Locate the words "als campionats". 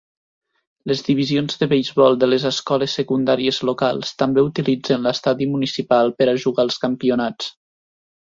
6.67-7.53